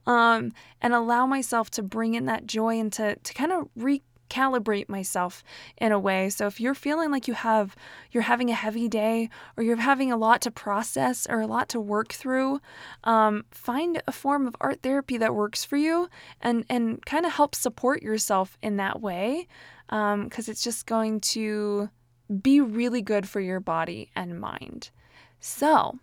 Um 0.08 0.52
and 0.82 0.94
allow 0.94 1.26
myself 1.26 1.70
to 1.72 1.84
bring 1.84 2.16
in 2.16 2.26
that 2.26 2.46
joy 2.46 2.80
and 2.80 2.92
to 2.94 3.16
to 3.16 3.34
kind 3.34 3.52
of 3.52 3.68
re 3.76 4.02
calibrate 4.30 4.90
myself 4.90 5.44
in 5.78 5.92
a 5.92 6.00
way. 6.00 6.30
So 6.30 6.48
if 6.48 6.60
you're 6.60 6.76
feeling 6.76 7.12
like 7.12 7.28
you 7.28 7.34
have 7.34 7.76
you're 8.12 8.24
having 8.24 8.50
a 8.50 8.56
heavy 8.56 8.88
day 8.88 9.30
or 9.58 9.64
you're 9.64 9.76
having 9.78 10.12
a 10.12 10.18
lot 10.18 10.42
to 10.42 10.52
process 10.52 11.28
or 11.30 11.42
a 11.42 11.48
lot 11.48 11.70
to 11.70 11.80
work 11.80 12.14
through, 12.14 12.60
um, 13.04 13.46
find 13.52 14.02
a 14.08 14.12
form 14.12 14.48
of 14.48 14.56
art 14.62 14.82
therapy 14.82 15.18
that 15.18 15.36
works 15.36 15.64
for 15.64 15.78
you 15.78 16.10
and 16.42 16.66
and 16.70 17.06
kind 17.06 17.26
of 17.26 17.34
help 17.34 17.56
support 17.56 18.02
yourself 18.02 18.58
in 18.62 18.78
that 18.78 19.02
way 19.02 19.48
because 19.88 20.14
um, 20.14 20.30
it's 20.52 20.64
just 20.64 20.86
going 20.86 21.20
to 21.20 21.90
be 22.42 22.60
really 22.60 23.02
good 23.02 23.28
for 23.28 23.40
your 23.40 23.60
body 23.60 24.10
and 24.16 24.40
mind. 24.40 24.90
So 25.40 26.00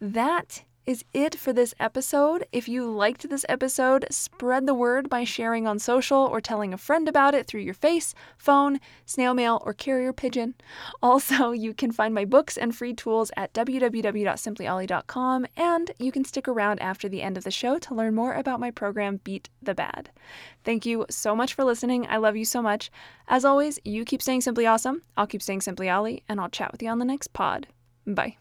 that 0.00 0.62
is 0.86 1.04
it 1.12 1.34
for 1.34 1.52
this 1.52 1.74
episode. 1.80 2.46
If 2.52 2.68
you 2.68 2.90
liked 2.90 3.28
this 3.28 3.44
episode, 3.48 4.06
spread 4.10 4.66
the 4.66 4.74
word 4.74 5.08
by 5.08 5.24
sharing 5.24 5.66
on 5.66 5.78
social 5.78 6.18
or 6.18 6.40
telling 6.40 6.74
a 6.74 6.78
friend 6.78 7.08
about 7.08 7.34
it 7.34 7.46
through 7.46 7.62
your 7.62 7.74
face, 7.74 8.14
phone, 8.36 8.80
snail 9.06 9.34
mail, 9.34 9.62
or 9.64 9.72
carrier 9.74 10.12
pigeon. 10.12 10.54
Also, 11.02 11.52
you 11.52 11.74
can 11.74 11.92
find 11.92 12.14
my 12.14 12.24
books 12.24 12.56
and 12.56 12.74
free 12.74 12.94
tools 12.94 13.30
at 13.36 13.52
www.simplyolly.com, 13.52 15.46
and 15.56 15.90
you 15.98 16.10
can 16.10 16.24
stick 16.24 16.48
around 16.48 16.80
after 16.80 17.08
the 17.08 17.20
end 17.22 17.36
of 17.36 17.44
the 17.44 17.50
show 17.50 17.78
to 17.78 17.94
learn 17.94 18.14
more 18.14 18.34
about 18.34 18.58
my 18.58 18.70
program, 18.70 19.20
Beat 19.22 19.50
the 19.62 19.74
Bad. 19.74 20.10
Thank 20.64 20.86
you 20.86 21.04
so 21.10 21.36
much 21.36 21.54
for 21.54 21.62
listening. 21.62 22.06
I 22.08 22.16
love 22.16 22.36
you 22.36 22.44
so 22.44 22.62
much. 22.62 22.90
As 23.28 23.44
always, 23.44 23.78
you 23.84 24.04
keep 24.04 24.22
staying 24.22 24.40
simply 24.40 24.66
awesome. 24.66 25.02
I'll 25.16 25.26
keep 25.26 25.42
staying 25.42 25.60
simply 25.60 25.90
Ollie, 25.90 26.22
and 26.28 26.40
I'll 26.40 26.48
chat 26.48 26.72
with 26.72 26.82
you 26.82 26.88
on 26.88 26.98
the 26.98 27.04
next 27.04 27.32
pod. 27.32 27.66
Bye. 28.06 28.36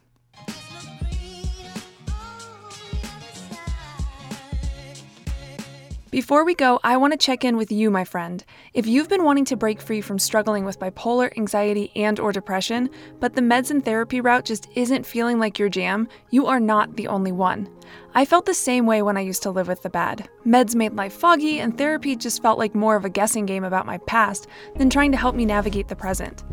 Before 6.14 6.46
we 6.46 6.54
go, 6.54 6.80
I 6.84 6.96
want 6.98 7.12
to 7.14 7.18
check 7.18 7.44
in 7.44 7.58
with 7.58 7.72
you, 7.72 7.90
my 7.90 8.04
friend. 8.04 8.46
If 8.76 8.86
you've 8.86 9.10
been 9.10 9.24
wanting 9.24 9.46
to 9.46 9.58
break 9.58 9.82
free 9.82 10.00
from 10.00 10.20
struggling 10.20 10.64
with 10.64 10.78
bipolar, 10.78 11.36
anxiety, 11.36 11.92
and 11.96 12.20
or 12.20 12.32
depression, 12.32 12.92
but 13.20 13.34
the 13.34 13.42
meds 13.42 13.72
and 13.72 13.84
therapy 13.84 14.22
route 14.22 14.46
just 14.46 14.68
isn't 14.76 15.08
feeling 15.08 15.40
like 15.40 15.58
your 15.58 15.70
jam, 15.70 16.08
you 16.30 16.46
are 16.46 16.60
not 16.60 16.98
the 16.98 17.08
only 17.08 17.32
one. 17.32 17.68
I 18.14 18.26
felt 18.26 18.46
the 18.46 18.54
same 18.54 18.86
way 18.86 19.02
when 19.02 19.18
I 19.18 19.22
used 19.22 19.42
to 19.42 19.50
live 19.50 19.68
with 19.68 19.82
the 19.82 19.90
bad. 19.90 20.30
Meds 20.46 20.76
made 20.76 20.94
life 20.94 21.14
foggy, 21.14 21.62
and 21.62 21.76
therapy 21.76 22.16
just 22.16 22.44
felt 22.44 22.60
like 22.60 22.76
more 22.76 22.96
of 22.96 23.06
a 23.06 23.10
guessing 23.10 23.48
game 23.48 23.64
about 23.64 23.88
my 23.88 23.98
past 23.98 24.46
than 24.76 24.92
trying 24.92 25.12
to 25.14 25.18
help 25.18 25.36
me 25.36 25.46
navigate 25.46 25.88
the 25.88 25.96
present. 25.96 26.44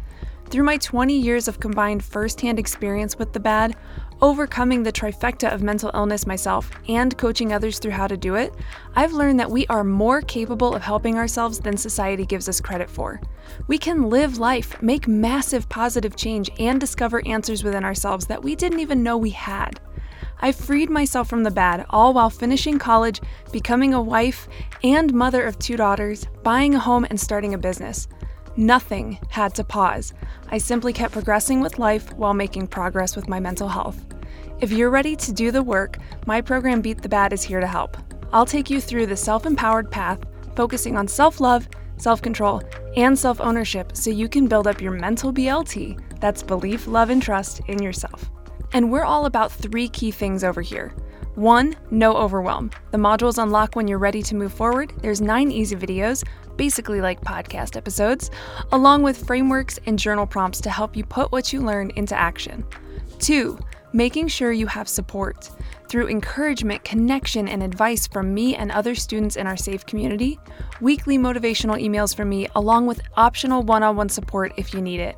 Through 0.49 0.65
my 0.65 0.79
20 0.79 1.13
years 1.13 1.49
of 1.49 1.61
combined 1.61 2.03
firsthand 2.03 2.59
experience 2.59 3.19
with 3.19 3.35
the 3.35 3.41
bad, 3.41 3.77
overcoming 4.23 4.83
the 4.83 4.93
trifecta 4.93 5.53
of 5.53 5.63
mental 5.63 5.91
illness 5.95 6.27
myself, 6.27 6.71
and 6.89 7.17
coaching 7.17 7.53
others 7.53 7.79
through 7.79 7.93
how 7.93 8.07
to 8.07 8.17
do 8.17 8.35
it, 8.35 8.55
I've 8.95 9.13
learned 9.13 9.41
that 9.41 9.51
we 9.51 9.67
are 9.69 9.85
more 9.85 10.21
capable 10.23 10.75
of 10.75 10.83
helping 10.83 11.17
ourselves 11.17 11.59
than 11.59 11.77
society 11.77 12.27
gives 12.27 12.49
us 12.49 12.61
credit 12.61 12.91
for. 12.91 13.21
We 13.67 13.79
can 13.79 14.11
live 14.11 14.39
life, 14.39 14.81
make 14.83 15.09
massive 15.09 15.69
positive 15.69 16.17
change, 16.17 16.51
and 16.59 16.81
discover 16.81 17.27
answers 17.27 17.65
within 17.65 17.85
ourselves 17.85 18.27
that 18.27 18.43
we 18.43 18.55
didn't 18.55 18.81
even 18.81 19.03
know 19.03 19.17
we 19.17 19.31
had. 19.31 19.81
I 20.43 20.53
freed 20.53 20.89
myself 20.89 21.29
from 21.29 21.43
the 21.43 21.51
bad, 21.51 21.85
all 21.91 22.15
while 22.15 22.31
finishing 22.31 22.79
college, 22.79 23.21
becoming 23.53 23.93
a 23.93 24.01
wife 24.01 24.49
and 24.83 25.13
mother 25.13 25.45
of 25.45 25.59
two 25.59 25.77
daughters, 25.77 26.27
buying 26.43 26.75
a 26.75 26.79
home, 26.79 27.07
and 27.11 27.21
starting 27.21 27.53
a 27.53 27.59
business. 27.59 28.09
Nothing 28.61 29.19
had 29.31 29.55
to 29.55 29.65
pause. 29.65 30.13
I 30.51 30.59
simply 30.59 30.93
kept 30.93 31.15
progressing 31.15 31.63
with 31.63 31.79
life 31.79 32.13
while 32.13 32.35
making 32.35 32.67
progress 32.67 33.17
with 33.17 33.27
my 33.27 33.41
mental 33.41 33.69
health. 33.69 34.05
If 34.61 34.71
you're 34.71 34.91
ready 34.91 35.17
to 35.17 35.33
do 35.33 35.51
the 35.51 35.63
work, 35.63 35.97
my 36.27 36.43
program 36.43 36.83
Beat 36.83 37.01
the 37.01 37.09
Bad 37.09 37.33
is 37.33 37.43
here 37.43 37.61
to 37.61 37.67
help. 37.67 37.97
I'll 38.35 38.45
take 38.45 38.69
you 38.69 38.79
through 38.79 39.07
the 39.07 39.17
self 39.17 39.47
empowered 39.47 39.91
path, 39.91 40.21
focusing 40.57 40.99
on 40.99 41.09
self 41.09 41.41
love, 41.41 41.67
self 41.97 42.21
control, 42.21 42.63
and 42.99 43.19
self 43.19 43.41
ownership 43.41 43.97
so 43.97 44.11
you 44.11 44.29
can 44.29 44.47
build 44.47 44.67
up 44.67 44.83
your 44.83 44.93
mental 44.93 45.33
BLT 45.33 45.99
that's 46.21 46.43
belief, 46.43 46.87
love, 46.87 47.09
and 47.09 47.23
trust 47.23 47.63
in 47.67 47.83
yourself. 47.83 48.31
And 48.75 48.93
we're 48.93 49.07
all 49.07 49.25
about 49.25 49.51
three 49.51 49.89
key 49.89 50.11
things 50.11 50.45
over 50.45 50.61
here. 50.61 50.93
One, 51.35 51.77
no 51.91 52.15
overwhelm. 52.15 52.71
The 52.91 52.99
modules 52.99 53.43
unlock 53.43 53.75
when 53.75 53.89
you're 53.89 53.99
ready 53.99 54.23
to 54.25 54.35
move 54.35 54.53
forward. 54.53 54.93
There's 55.01 55.23
nine 55.23 55.51
easy 55.51 55.77
videos, 55.77 56.25
basically 56.61 57.01
like 57.01 57.23
podcast 57.23 57.75
episodes, 57.75 58.31
along 58.71 59.03
with 59.03 59.25
frameworks 59.27 59.79
and 59.87 59.99
journal 59.99 60.27
prompts 60.27 60.61
to 60.61 60.69
help 60.69 60.95
you 60.95 61.03
put 61.03 61.33
what 61.33 61.55
you 61.55 61.61
learn 61.63 61.91
into 61.97 62.15
action. 62.15 62.63
Two, 63.19 63.59
making 63.93 64.29
sure 64.29 64.53
you 64.53 64.67
have 64.67 64.89
support. 64.89 65.51
Through 65.89 66.09
encouragement, 66.09 66.85
connection, 66.85 67.49
and 67.49 67.63
advice 67.63 68.07
from 68.07 68.33
me 68.33 68.55
and 68.55 68.71
other 68.71 68.95
students 68.95 69.35
in 69.35 69.49
our 69.49 69.57
safe 69.57 69.85
community, 69.87 70.39
weekly 70.81 71.19
motivational 71.19 71.83
emails 71.83 72.15
from 72.15 72.29
me, 72.29 72.47
along 72.55 72.87
with 72.87 73.01
optional 73.17 73.65
one 73.65 73.83
on 73.83 73.97
one 73.97 74.09
support 74.09 74.53
if 74.57 74.73
you 74.73 74.81
need 74.81 75.01
it. 75.01 75.17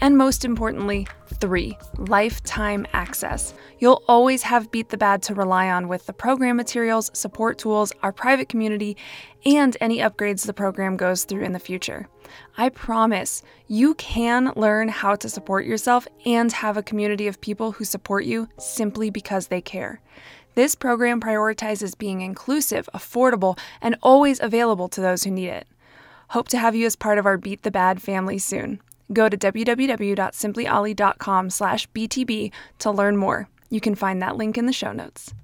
And 0.00 0.16
most 0.16 0.44
importantly, 0.46 1.06
three, 1.40 1.76
lifetime 1.98 2.86
access. 2.94 3.52
You'll 3.80 4.02
always 4.08 4.42
have 4.44 4.70
Beat 4.70 4.88
the 4.88 4.96
Bad 4.96 5.22
to 5.24 5.34
rely 5.34 5.68
on 5.68 5.88
with 5.88 6.06
the 6.06 6.14
program 6.14 6.56
materials, 6.56 7.10
support 7.12 7.58
tools, 7.58 7.92
our 8.02 8.12
private 8.12 8.48
community, 8.48 8.96
and 9.44 9.76
any 9.82 9.98
upgrades 9.98 10.46
the 10.46 10.54
program 10.54 10.96
goes 10.96 11.24
through 11.24 11.44
in 11.44 11.52
the 11.52 11.58
future. 11.58 12.08
I 12.56 12.68
promise 12.68 13.42
you 13.66 13.94
can 13.94 14.52
learn 14.56 14.88
how 14.88 15.16
to 15.16 15.28
support 15.28 15.66
yourself 15.66 16.06
and 16.24 16.52
have 16.52 16.76
a 16.76 16.82
community 16.82 17.26
of 17.26 17.40
people 17.40 17.72
who 17.72 17.84
support 17.84 18.24
you 18.24 18.48
simply 18.58 19.10
because 19.10 19.48
they 19.48 19.60
care. 19.60 20.00
This 20.54 20.74
program 20.74 21.20
prioritizes 21.20 21.98
being 21.98 22.20
inclusive, 22.20 22.88
affordable, 22.94 23.58
and 23.82 23.96
always 24.02 24.40
available 24.40 24.88
to 24.88 25.00
those 25.00 25.24
who 25.24 25.30
need 25.30 25.48
it. 25.48 25.66
Hope 26.28 26.48
to 26.48 26.58
have 26.58 26.74
you 26.74 26.86
as 26.86 26.96
part 26.96 27.18
of 27.18 27.26
our 27.26 27.36
Beat 27.36 27.62
the 27.62 27.70
Bad 27.70 28.00
family 28.00 28.38
soon. 28.38 28.80
Go 29.12 29.28
to 29.28 29.36
www.simplyolly.com 29.36 31.50
slash 31.50 31.88
BTB 31.90 32.52
to 32.78 32.90
learn 32.90 33.16
more. 33.16 33.48
You 33.68 33.80
can 33.80 33.94
find 33.94 34.22
that 34.22 34.36
link 34.36 34.56
in 34.56 34.66
the 34.66 34.72
show 34.72 34.92
notes. 34.92 35.34